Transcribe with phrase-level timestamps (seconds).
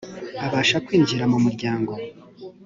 [0.45, 1.91] abashaka kwinjira mu umuryango